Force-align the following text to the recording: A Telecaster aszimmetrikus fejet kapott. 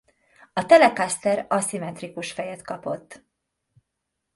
A 0.53 0.65
Telecaster 0.65 1.45
aszimmetrikus 1.49 2.31
fejet 2.31 2.61
kapott. 2.61 3.23